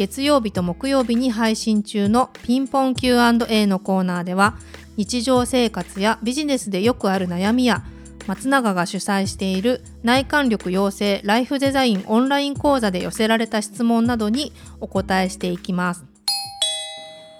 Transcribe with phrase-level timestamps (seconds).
[0.00, 4.56] 月曜日と木曜日に配信中のピンポン Q&A のコーナーでは
[4.96, 7.84] 日常生活やビジネスでよくある悩みや
[8.26, 16.06] 松永が主催している内観力養成ライフデザインオンライン講座で寄せられた質問などにお答えしていきます。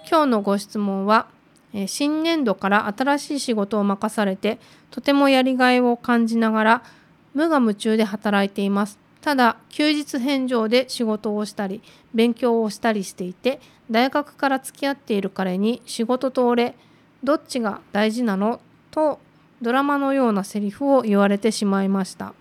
[0.07, 1.29] 今日のご質問は
[1.87, 4.59] 新年度から新しい仕事を任されて
[4.91, 6.83] とてもやりがいを感じながら
[7.33, 9.00] 無我夢中で働いています。
[9.21, 11.83] ただ休日返上で仕事をしたり
[12.15, 16.75] 勉強をしたりしていて大学から付き合っている彼に仕事と俺
[17.23, 18.61] どっちが大事なの？
[18.91, 19.21] と
[19.61, 22.33] ドラマのようなセリフを言われてしまいました。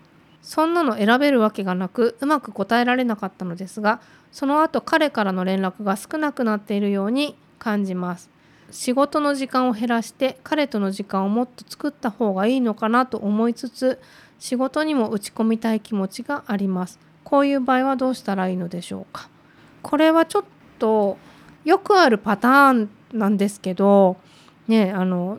[0.42, 4.00] そんなの選べるわけがなくうまく答えられなかったのですが
[4.32, 8.30] その後彼からの連絡が少なくなっているように感じます。
[8.70, 14.00] 仕事の時間を減らして彼との時間をもっと作った方がいいのかなと思いつつ
[14.40, 16.98] 仕事にも打ち込みたい気持ちがあります。
[17.22, 19.28] こういう場合はどうしたらいいのでしょうか？
[19.82, 20.44] これはちょっ
[20.78, 21.16] と
[21.64, 24.16] よくあるパターンなんですけど
[24.66, 25.38] ねあの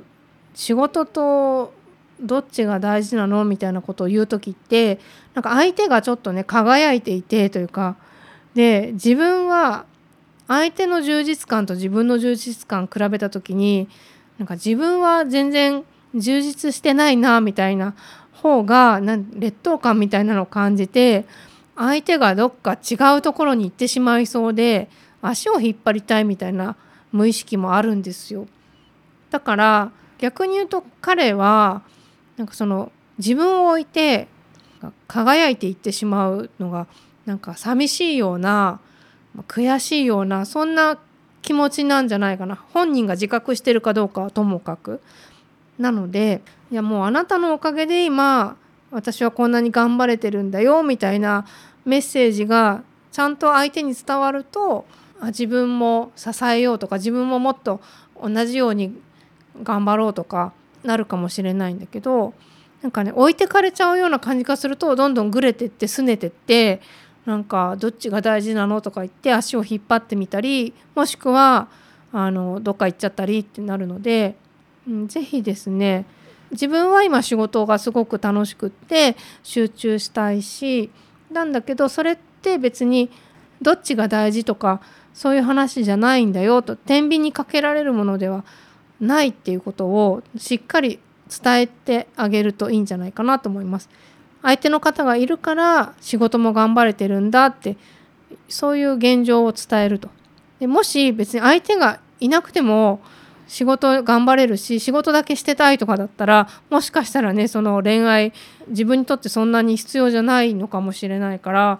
[0.54, 1.74] 仕事と
[2.20, 5.00] どっちが大事なのみたいなことを言う時って
[5.34, 7.98] なんか相手がちょっとね輝いていてというか
[8.54, 9.86] で自分は
[10.48, 13.90] 相手の充実感と自分の充実感比べた時に
[14.38, 17.96] なんか自分は全然充実してないなみたいな
[18.42, 19.00] 方が
[19.34, 21.25] 劣等感みたいなのを感じて
[21.75, 24.89] 相手がどっか違うところに行ってしまいそうで
[25.22, 26.75] 足を引っ張りたいみたいな
[27.12, 28.47] 無意識もあるんですよ。
[29.30, 31.84] だから逆に言うと彼は
[32.38, 34.28] なんかその自分を置いて
[35.08, 36.88] 輝いていってしまうのが
[37.25, 38.80] なんか寂しいような
[39.47, 40.97] 悔しいようなそんな
[41.41, 45.01] 気持ちなんじゃないかな本人が自覚してるかどうかはともかく
[45.81, 48.56] なのでいやもうあなたのおかげで今
[48.92, 51.46] 私はこんなに頑張れてるんだよみたいな
[51.86, 54.86] メッセージがちゃんと相手に伝わると
[55.19, 57.81] あ自分も支えようとか自分ももっと
[58.22, 58.96] 同じように
[59.64, 60.53] 頑張ろうとか
[60.84, 62.34] なるかもしれないんだけど
[62.81, 66.81] なんかね置いてかれちゃうような感じがするとどんどんぐれてって拗ねてって
[67.25, 71.69] なんかどっちが大事なのとか言って足を引っ張ってみたりもしくは
[72.12, 74.36] あのどっか行っちゃったりってなるので、
[75.07, 76.06] ぜひですね
[76.52, 80.90] 自分は今仕事がすごく楽しくって集中したいし
[81.31, 83.09] なんだけどそれって別に
[83.62, 84.81] どっちが大事とか
[85.13, 88.44] そういう話じゃないんだよと天秤にかけられるものでは
[89.00, 91.00] ないっていうことをしっかり
[91.30, 93.90] 伝えてあげるといいんじゃないかなと思います。
[94.41, 97.78] 相手の方がいるから仕事も頑張れてるんだって
[98.50, 100.09] そういう現状を伝えると。
[100.59, 103.01] でもし別に相手がいなくても
[103.51, 108.31] 仕事頑張れるし仕事だけしてたいとかだったらもしかしたらねその恋愛
[108.69, 111.78] 自分にとってそんなに必要じゃないのかもしれないから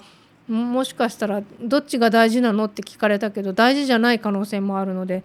[0.49, 5.23] もしかしたらどっちが大事なのって聞かれたけど大事じゃない可能性もあるので、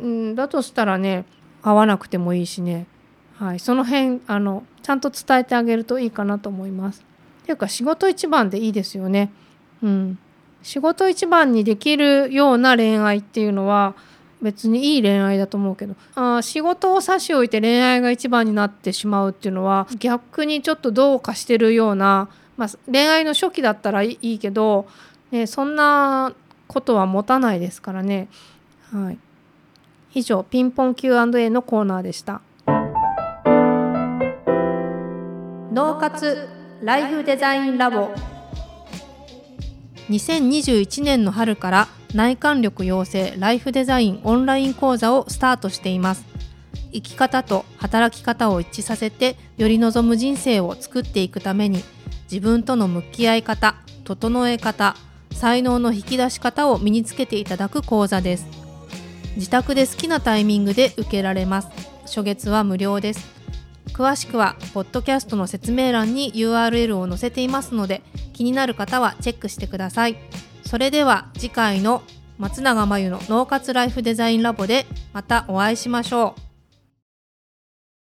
[0.00, 1.24] うん、だとしたらね
[1.62, 2.86] 会わなくてもいいしね、
[3.34, 7.04] はい、その辺あのちゃんと伝えてあげるといいかなと思います。
[7.44, 9.32] ていうか仕事一番でいいですよね。
[9.82, 10.18] うん、
[10.62, 13.96] 仕事一番にできるような恋愛っていうのは
[14.40, 24.86] 別にいい恋愛だと思うけどあ仕事を差し置いて恋愛が一番になってしまうっていうのは逆にちょっとどうかしてるような、まあ、恋愛の初期だったらいいけど、
[25.30, 26.32] ね、そんな
[26.66, 28.28] ことは持たないですからね。
[28.92, 29.18] はい、
[30.14, 32.40] 以上ピンポン Q&A のコーナーでした。
[35.72, 36.48] 脳活
[36.82, 38.10] ライフデザインラボ
[40.08, 46.24] 2021年の春から内観力養成ライフデザインオンライン講座をスタートしています。
[46.92, 51.82] 生き方と働き方を一致させてより望む人生を作っていくために
[52.30, 53.74] 自分との向き合い方
[54.04, 54.96] 整え方
[55.32, 58.46] 才能の引き出し方を身につけていただく講座です。
[59.36, 61.68] 自宅で好きなタイミングで受けられます。
[62.06, 63.38] 初月は無料です。
[63.92, 68.02] 詳しくはポッドキャストの説明欄に URL を載せていますので
[68.32, 70.16] 気になる方はチェックしてください。
[70.68, 72.02] それでは次回の
[72.36, 74.84] 松永真由の脳活ライフデザインラボで
[75.14, 76.47] またお会いしましょう。